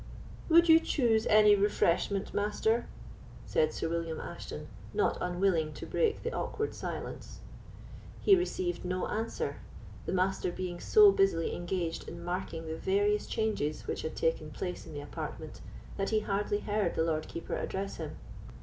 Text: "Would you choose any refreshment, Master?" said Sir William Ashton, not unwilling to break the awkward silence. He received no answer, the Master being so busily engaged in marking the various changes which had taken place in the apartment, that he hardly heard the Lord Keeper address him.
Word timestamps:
"Would 0.49 0.67
you 0.67 0.79
choose 0.79 1.27
any 1.27 1.55
refreshment, 1.55 2.33
Master?" 2.33 2.87
said 3.45 3.71
Sir 3.71 3.87
William 3.87 4.19
Ashton, 4.19 4.67
not 4.95 5.15
unwilling 5.21 5.73
to 5.73 5.85
break 5.85 6.23
the 6.23 6.33
awkward 6.33 6.73
silence. 6.73 7.39
He 8.19 8.35
received 8.35 8.83
no 8.83 9.05
answer, 9.05 9.57
the 10.07 10.11
Master 10.11 10.51
being 10.51 10.79
so 10.79 11.11
busily 11.11 11.55
engaged 11.55 12.07
in 12.09 12.23
marking 12.25 12.65
the 12.65 12.77
various 12.77 13.27
changes 13.27 13.85
which 13.85 14.01
had 14.01 14.15
taken 14.15 14.49
place 14.49 14.87
in 14.87 14.93
the 14.95 15.01
apartment, 15.01 15.61
that 15.97 16.09
he 16.09 16.21
hardly 16.21 16.61
heard 16.61 16.95
the 16.95 17.03
Lord 17.03 17.27
Keeper 17.27 17.53
address 17.55 17.97
him. 17.97 18.15